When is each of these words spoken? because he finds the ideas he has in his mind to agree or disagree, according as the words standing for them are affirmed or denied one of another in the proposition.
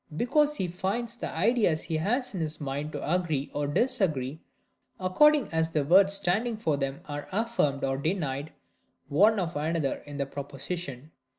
because 0.17 0.55
he 0.57 0.67
finds 0.67 1.15
the 1.15 1.31
ideas 1.31 1.83
he 1.83 1.97
has 1.97 2.33
in 2.33 2.41
his 2.41 2.59
mind 2.59 2.91
to 2.91 3.13
agree 3.13 3.51
or 3.53 3.67
disagree, 3.67 4.41
according 4.99 5.47
as 5.49 5.69
the 5.69 5.83
words 5.83 6.11
standing 6.15 6.57
for 6.57 6.75
them 6.75 7.01
are 7.07 7.27
affirmed 7.31 7.83
or 7.83 7.97
denied 7.99 8.51
one 9.09 9.37
of 9.39 9.55
another 9.55 9.97
in 10.07 10.17
the 10.17 10.25
proposition. 10.25 11.11